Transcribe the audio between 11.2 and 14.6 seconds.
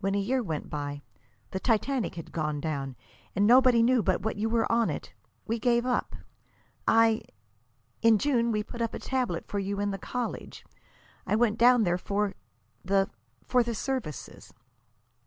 I went down for the for the services."